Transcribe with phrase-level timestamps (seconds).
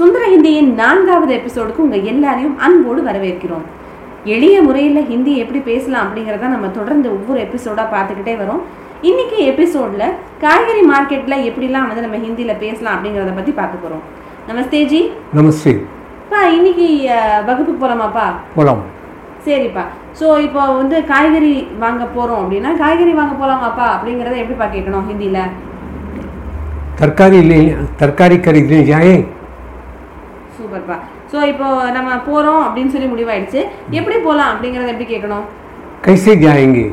[0.00, 3.64] சுந்தர ஹிந்தியின் நான்காவது எபிசோடுக்கு உங்கள் எல்லாரையும் அன்போடு வரவேற்கிறோம்.
[4.34, 8.62] எளிய முறையில் ஹிந்தி எப்படி பேசலாம் அப்படிங்கிறத நம்ம தொடர்ந்து ஒவ்வொரு எபிசோடாக பார்த்துக்கிட்டே வரோம்.
[9.08, 10.04] இன்றைக்கி எபிசோடில்
[10.44, 14.04] காய்கறி மார்க்கெட்டில் எப்படிலாம் வந்து நம்ம ஹிந்தியில் பேசலாம் அப்படிங்கிறத பற்றி பார்க்க போகிறோம்
[14.50, 15.00] நமஸ்தே ஜி.
[15.38, 15.74] நமஸ்தே.
[16.30, 16.86] பா இன்னைக்கு
[17.48, 18.80] வகுப்பு போகலாமாப்பா போகலாம்
[19.48, 19.84] சரிப்பா.
[20.20, 21.52] ஸோ இப்போ வந்து காய்கறி
[21.84, 25.42] வாங்க போகிறோம் அப்படின்னா காய்கறி வாங்க போகலாமாப்பா அப்படிங்கிறத எப்படிப்பா கேட்கணும் ஹிந்தியில்?
[27.02, 27.60] தற்காரி இல்லை
[28.02, 28.62] தற்காரி கறி
[28.92, 29.14] ஜாயே
[30.70, 30.96] சூப்பர்ப்பா
[31.32, 31.66] ஸோ இப்போ
[31.96, 33.60] நம்ம போகிறோம் அப்படின்னு சொல்லி முடிவாயிடுச்சு.
[33.98, 35.46] எப்படி போகலாம் அப்படிங்கிறத எப்படி கேட்கணும்?
[36.06, 36.86] கைசே ஜாயங்கி.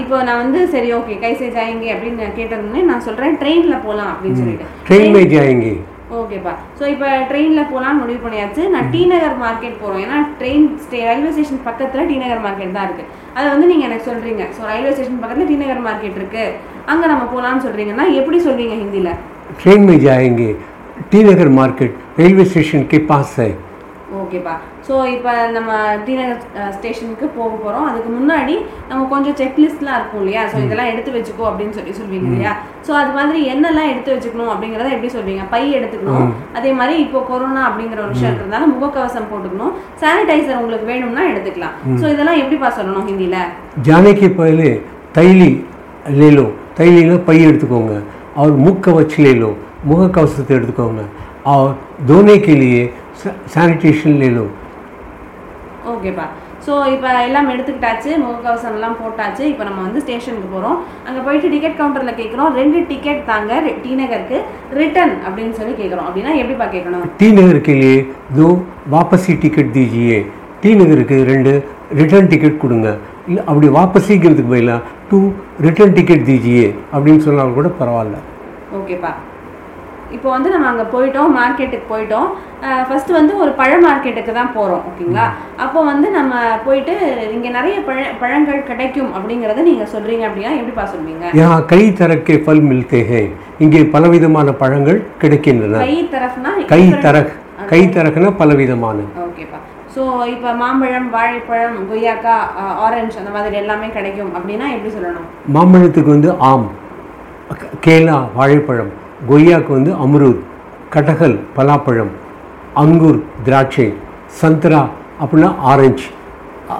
[0.00, 4.66] இப்போ நான் வந்து சரி ஓகே கைசை ஜாயங்கி அப்படின்னு கேட்டதுமே நான் சொல்கிறேன் ட்ரெயினில் போகலாம் அப்படின்னு சொல்லிட்டு.
[4.88, 5.72] ட்ரெயின் மே ஜாயங்கி.
[6.18, 8.62] ஓகேப்பா ஸோ இப்போ ட்ரெயினில் போகலான்னு முடிவு பண்ணியாச்சு.
[8.74, 12.86] நான் டி நகர் மார்க்கெட் போகிறோம் ஏன்னா ட்ரெயின் ஸ்டே ரயில்வே ஸ்டேஷன் பக்கத்தில் டி நகர் மார்க்கெட் தான்
[12.88, 16.54] இருக்குது அதை வந்து நீங்கள் எனக்கு சொல்கிறீங்க ஸோ ரயில்வே ஸ்டேஷன் பக்கத்தில் டி நகர் மார்க்கெட் இருக்குது
[16.92, 19.12] அங்கே நம்ம போகலான்னு சொல்கிறீங்கன்னா எப்படி சொல்வீங்க ஹிந்தியில்
[19.62, 20.50] ட்ரெயின் மே ஜாயங்கி.
[21.12, 23.54] டிநகர் மார்க்கெட் ரயில்வே ஸ்டேஷனுக்கு பாஸ் சார்
[24.20, 24.52] ஓகேப்பா
[24.86, 25.70] ஸோ இப்போ நம்ம
[26.06, 26.40] டிநகர்
[26.76, 28.54] ஸ்டேஷனுக்கு uh, போக போகிறோம் அதுக்கு முன்னாடி
[28.90, 30.42] நம்ம கொஞ்சம் செக்லிஸ்ட்லாம் இருக்கும் இல்லையா?
[30.52, 32.52] ஸோ இதெல்லாம் எடுத்து வச்சுக்கோ அப்படின்னு சொல்லி சொல்லுவீங்க இல்லையா?
[32.86, 35.44] ஸோ அது மாதிரி என்னெல்லாம் எடுத்து வச்சுக்கணும் அப்படிங்கிறத எப்படி சொல்வீங்க?
[35.54, 36.32] பை எடுத்துக்கணும்.
[36.58, 39.74] அதே மாதிரி இப்போ கொரோனா அப்படிங்கிற ஒரு விஷயம் இருக்கிறதுனால முகக்கவசம் போட்டுக்கணும்.
[40.02, 41.76] சானிடைசர் உங்களுக்கு வேணும்னா எடுத்துக்கலாம்.
[42.00, 43.40] ஸோ இதெல்லாம் எப்படிப்பா சொல்லணும் ஹிந்தியில்
[43.88, 44.68] ஜானகி பயிலு
[45.18, 45.52] தைலி
[46.20, 46.46] லேலோ
[46.78, 47.96] தைலினா பை எடுத்துக்கோங்க.
[48.40, 49.50] அவர் मुख कवच ले लो
[50.56, 51.02] எடுத்துக்கோங்க
[51.52, 51.72] அவர்
[52.08, 52.82] धोने के लिए
[55.92, 56.26] ஓகேப்பா
[56.64, 59.42] ஸோ இப்போ எல்லாம் எடுத்துக்கிட்டாச்சு முகக்கவசம் எல்லாம் போட்டாச்சு.
[59.52, 64.38] இப்போ நம்ம வந்து ஸ்டேஷனுக்கு போகிறோம் அங்கே போயிட்டு டிக்கெட் கவுண்டரில் கேட்குறோம் ரெண்டு டிக்கெட் தாங்க டி நகருக்கு
[64.80, 67.04] ரிட்டர்ன் அப்படின்னு சொல்லி கேட்குறோம் அப்படின்னா எப்படிப்பா கேட்கணும்?
[67.20, 67.28] டி
[68.38, 68.48] தோ
[68.94, 70.18] வாபசி டிக்கெட் தீஜியே.
[70.62, 71.52] டி நகருக்கு ரெண்டு
[72.00, 72.88] ரிட்டர்ன் டிக்கெட் கொடுங்க.
[73.28, 74.80] இல்லை அப்படி வாபஸிக்கிறதுக்கு பதிலாக
[75.10, 75.18] டூ
[75.66, 78.18] ரிட்டர்ன் டிக்கெட் தீஜியே அப்படின்னு சொன்னாலும் கூட பரவாயில்ல.
[78.78, 79.12] ஓகேப்பா
[80.16, 82.26] இப்போ வந்து நம்ம அங்கே போயிட்டோம் மார்க்கெட்டுக்கு போயிட்டோம்.
[82.88, 85.24] ஃபர்ஸ்ட் வந்து ஒரு பழ மார்க்கெட்டுக்கு தான் போகிறோம் ஓகேங்களா
[85.64, 86.34] அப்போ வந்து நம்ம
[86.66, 86.94] போயிட்டு
[87.36, 92.64] இங்கே நிறைய பழ பழங்கள் கிடைக்கும் அப்படிங்கிறத நீங்கள் சொல்கிறீங்க அப்படின்னா எப்படிப்பா சொல்லுவீங்க யா கை தரக்கே பல்
[92.70, 93.22] மில்தேகே
[93.64, 95.80] இங்கே பலவிதமான பழங்கள் கிடைக்கின்றன.
[95.86, 97.32] கை தரஃப்னா கை தரக்
[97.72, 98.98] கை தரக்குன்னா பலவிதமான.
[99.26, 99.60] ஓகேப்பா
[99.94, 102.34] ஸோ இப்போ மாம்பழம் வாழைப்பழம் கொய்யாக்கா
[102.84, 105.26] ஆரஞ்சு அந்த மாதிரி எல்லாமே கிடைக்கும் அப்படின்னா எப்படி சொல்லணும்?
[105.54, 106.66] மாம்பழத்துக்கு வந்து ஆம்
[107.84, 108.92] கேலா வாழைப்பழம்
[109.30, 110.42] கொய்யாக்கு வந்து அம்ரூத்
[110.94, 112.12] கட்டகல் பலாப்பழம்
[112.82, 113.86] அங்கூர் திராட்சை
[114.40, 114.82] சந்தரா
[115.20, 116.08] அப்படின்னா ஆரஞ்சு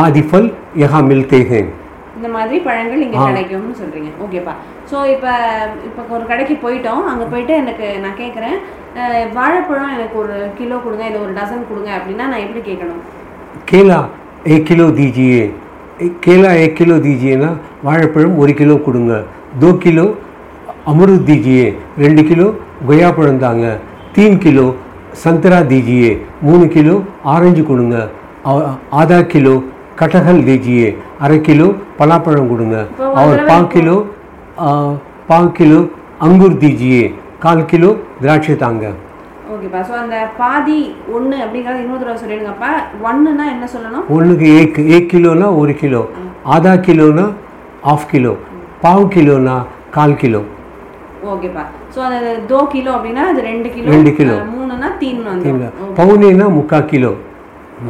[0.00, 0.48] ஆதி ஃபல்
[0.82, 1.60] யஹா மில்தே ஹே
[2.16, 4.54] இந்த மாதிரி பழங்கள் இங்கே கிடைக்கும்னு சொல்கிறீங்க ஓகேப்பா.
[4.91, 5.33] ஸோ இப்போ
[5.87, 8.57] இப்போ ஒரு கடைக்கு போயிட்டோம் அங்கே போயிட்டு எனக்கு நான் கேட்குறேன்
[9.35, 13.01] வாழைப்பழம் எனக்கு ஒரு கிலோ கொடுங்க இல்லை ஒரு டசன் கொடுங்க அப்படின்னா நான் எப்படி கேட்கணும்
[13.67, 13.99] கேலா
[14.45, 15.41] एक किलो दीजिए
[15.99, 17.49] एक केला एक किलो दीजिए ना
[17.83, 19.11] வாழைப்பழம் ஒரு கிலோ கொடுங்க
[19.61, 20.05] दो किलो
[20.85, 21.65] अमरूद दीजिए
[21.97, 22.47] ரெண்டு கிலோ
[22.87, 23.65] கொய்யாப்பழம் தாங்க
[24.15, 24.65] तीन किलो
[25.15, 26.09] संतरा दीजिए
[26.41, 26.95] மூணு கிலோ
[27.33, 27.95] ஆரஞ்சு கொடுங்க
[28.45, 28.61] और
[28.93, 29.53] आधा किलो
[30.01, 30.87] कटहल दीजिए
[31.23, 31.67] அரை கிலோ
[31.99, 33.95] பலாப்பழம் கொடுங்க இப்போ ஒரு और தடவை पाँच किलो
[35.30, 35.78] பாவு கிலோ
[36.26, 37.02] அங்கூர் தீஜியே
[37.42, 37.90] கால் கிலோ
[38.20, 38.84] திராட்சை தாங்க.
[39.54, 39.80] ஓகேப்பா.
[39.88, 40.78] ஸோ அந்த பாதி
[41.16, 42.70] ஒன்று அப்படிங்கிறது இன்னொரு தடவை சொல்லிடுங்கப்பா.
[43.08, 44.04] ஒன்றுனா என்ன சொல்லணும்?
[44.16, 46.02] ஒன்றுக்கு ஏக் ஏக் கிலோனா ஒரு கிலோ
[46.54, 47.26] ஆதா கிலோனா
[47.92, 48.32] ஆஃப் கிலோ
[48.84, 49.56] பாவு கிலோனா
[49.96, 50.40] கால் கிலோ.
[51.34, 51.64] ஓகேப்பா.
[51.94, 54.34] ஸோ அது தோ கிலோ அப்படின்னா அது ரெண்டு கிலோ ரெண்டு கிலோ.
[54.54, 57.12] மூணுனா தீன் வந்து பவுனினா முக்கால் கிலோ.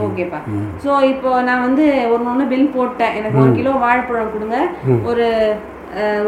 [0.05, 0.39] ஓகேப்பா.
[0.85, 3.17] ஸோ இப்போ நான் வந்து ஒன்று ஒன்று பில் போட்டேன்.
[3.21, 4.59] எனக்கு ஒரு கிலோ வாழைப்பழம் கொடுங்க.
[5.11, 5.27] ஒரு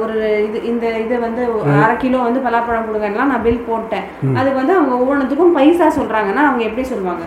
[0.01, 0.16] ஒரு
[0.46, 4.06] இது இந்த இது வந்து ஒரு அரை கிலோ வந்து பலாப்பழம் கொடுங்கலாம் நான் பில் போட்டேன்
[4.38, 7.24] அதுக்கு வந்து அவங்க ஒவ்வொன்றுத்துக்கும் பைசா சொல்றாங்கன்னா அவங்க எப்படி சொல்லுவாங்க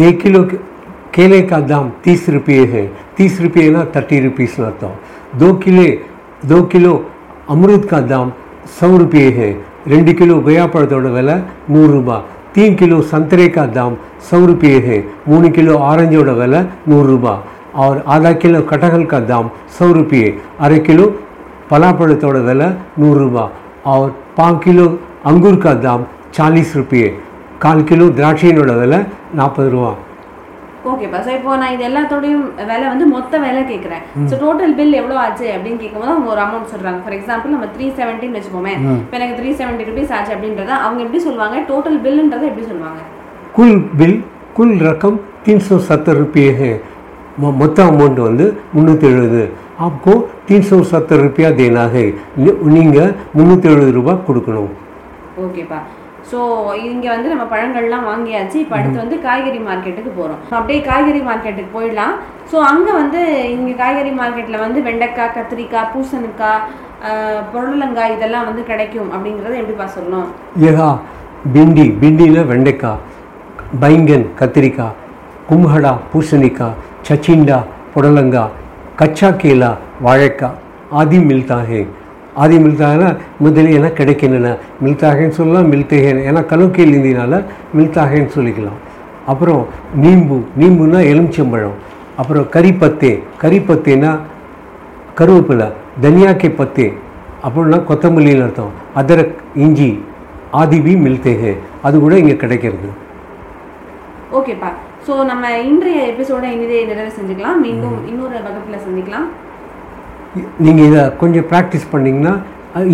[0.00, 0.58] एक किलो के-
[1.14, 2.82] केले का दाम तीस रुपये है
[3.16, 4.96] तीस रुपये ना थर्टी रुपीस आता हूँ
[5.34, 5.86] दो किले
[6.44, 6.92] दो किलो
[7.48, 8.26] अमरूद का दाम
[8.76, 9.48] सौ रुपये है
[9.88, 11.36] ரெண்டு கிலோ கொய்யாப்பழத்தோட விலை
[11.74, 12.16] நூறுரூபா
[12.54, 13.92] तीन किलो संतरे का दाम
[14.28, 17.34] सौ रुपये है மூணு கிலோ ஆரஞ்சோட விலை நூறுரூபா
[17.78, 19.44] और आधा किलो कटहल का दाम
[19.76, 20.28] सौ रुपये
[20.60, 21.04] अरे किलो
[21.71, 22.67] पलापड़ों विला
[22.99, 23.45] नूर रुपा
[23.85, 24.05] और
[24.37, 24.85] पाँव किलो
[25.31, 26.01] अंगूर का दाम
[27.63, 28.97] கால் கிலோ திராட்சையினோட விலை
[29.39, 29.91] நாற்பது ரூபா
[30.91, 35.15] ஓகேப்பா சார் இப்போ நான் இது எல்லாத்தோடையும் விலை வந்து மொத்த விலை கேட்குறேன் ஸோ டோட்டல் பில் எவ்வளோ
[35.21, 38.73] ஆச்சு அப்படின்னு கேட்கும்போது அவங்க ஒரு அமௌண்ட் சொல்கிறாங்க ஃபார் எக்ஸாம்பிள் நம்ம த்ரீ செவன்ட்டின்னு வச்சுக்கோமே.
[38.95, 41.57] இப்போ எனக்கு த்ரீ செவன்ட்டி ருபீஸ் ஆச்சு அப்படின்றத அவங்க எப்படி சொல்லுவாங்க?
[41.71, 42.99] டோட்டல் பில்லுன்றதை எப்படி சொல்லுவாங்க?
[43.57, 44.17] குல் பில்
[44.57, 46.71] குல் ரக்கம் தீன்சோ சத்தர் ருபியே
[47.61, 49.43] மொத்த அமௌண்ட் வந்து முந்நூற்றி எழுபது
[49.78, 50.12] आपको
[50.46, 52.04] तीन सौ सत्तर रुपया देना है
[52.70, 54.70] நீங்கள் முந்நூற்றி எழுபது ரூபாய் கொடுக்கணும்
[55.42, 55.78] ஓகேப்பா
[56.30, 56.38] ஸோ
[56.86, 62.14] இங்கே வந்து நம்ம பழங்கள்லாம் வாங்கியாச்சு இப்போ அடுத்து வந்து காய்கறி மார்க்கெட்டுக்கு போகிறோம் அப்படியே காய்கறி மார்க்கெட்டுக்கு போயிடலாம்
[62.50, 63.20] ஸோ அங்கே வந்து
[63.54, 66.60] இங்கே காய்கறி மார்க்கெட்டில் வந்து வெண்டைக்காய் கத்திரிக்காய் பூசணிக்காய்
[67.08, 70.28] ஆஹ், புடலங்காய் இதெல்லாம் வந்து கிடைக்கும் அப்படிங்கிறத எப்படிப்பா சொல்லணும்
[70.68, 70.90] ஏகா
[71.52, 73.02] பிண்டி பிண்டியில் வெண்டைக்காய்
[73.82, 74.96] बैंगन கத்திரிக்காய்
[75.48, 77.58] கும்ஹடா பூசணிக்காய் சச்சிண்டா
[77.92, 78.44] புடலங்கா
[79.03, 79.69] கச்சா கீழா
[80.05, 80.59] வாழைக்காய்
[80.89, 81.87] ஆதி மில்தாகே
[82.33, 84.57] ஆதி மில்தாகனா முதலில் என்ன கிடைக்கின்றன.
[84.83, 87.43] மில்தாகன்னு சொல்லலாம் மில்தேகன் ஏன்னா கலோக்கியல் இந்தினால
[87.77, 88.79] மில்தாகன்னு சொல்லிக்கலாம்.
[89.25, 89.65] அப்புறம்
[89.95, 90.37] நீம்பு.
[90.59, 91.75] நீம்புனா எலுமிச்சம்பழம்.
[92.17, 93.11] அப்புறம் கறிப்பத்தே
[93.41, 94.19] கறிப்பத்தேனா
[95.17, 95.71] கருவேப்பிலை.
[96.01, 96.93] தனியாக்கை பத்தே.
[97.49, 98.71] அப்படின்னா கொத்தமல்லின்னு அர்த்தம்.
[98.95, 100.03] அதரக் இஞ்சி.
[100.53, 102.89] ஆதிவி மில்தேகே அது கூட இங்கே கிடைக்கிறது.
[104.33, 104.71] ஓகேப்பா
[105.07, 107.57] ஸோ நம்ம இன்றைய எபிசோட இனிதே நிறைவு செஞ்சுக்கலாம்.
[107.65, 109.25] மீண்டும் இன்னொரு வகுப்பில் சந்திக்கலாம்.
[110.65, 112.33] நீங்கள் இதை கொஞ்சம் ப்ராக்டிஸ் பண்ணிங்கன்னா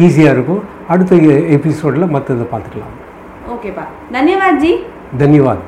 [0.06, 0.62] ஈஸியாக இருக்கும்.
[0.94, 1.16] அடுத்த
[1.58, 2.96] எபிசோடில் மற்றதை பார்த்துக்கலாம்.
[3.54, 3.86] ஓகேப்பா
[4.16, 4.72] தன்யவாத் ஜி.
[5.22, 5.64] தன்யவாத்.